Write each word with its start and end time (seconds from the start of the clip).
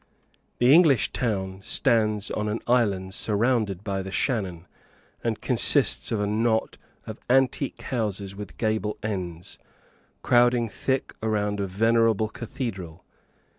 The 0.57 0.73
English 0.73 1.11
town 1.11 1.61
stands 1.61 2.31
on 2.31 2.49
an 2.49 2.59
island 2.65 3.13
surrounded 3.13 3.83
by 3.83 4.01
the 4.01 4.09
Shannon, 4.11 4.65
and 5.23 5.39
consists 5.39 6.11
of 6.11 6.19
a 6.19 6.25
knot 6.25 6.77
of 7.05 7.19
antique 7.29 7.83
houses 7.83 8.35
with 8.35 8.57
gable 8.57 8.97
ends, 9.03 9.59
crowding 10.23 10.67
thick 10.69 11.13
round 11.21 11.59
a 11.59 11.67
venerable 11.67 12.29
cathedral. 12.29 13.05